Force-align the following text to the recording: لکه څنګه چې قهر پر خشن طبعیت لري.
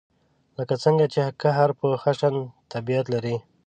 لکه 0.57 0.75
څنګه 0.83 1.05
چې 1.13 1.21
قهر 1.41 1.69
پر 1.79 1.91
خشن 2.03 2.35
طبعیت 2.73 3.05
لري. 3.13 3.35